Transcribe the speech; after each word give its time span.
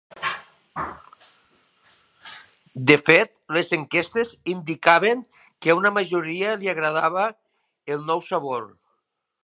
De 2.91 2.97
fet, 3.09 3.37
les 3.57 3.69
enquestes 3.77 4.33
indicaven 4.55 5.23
que 5.37 5.75
a 5.75 5.79
una 5.81 5.95
majoria 5.99 6.57
li 6.63 6.73
agradava 6.75 7.29
el 7.97 8.05
nou 8.13 8.29
sabor. 8.31 8.67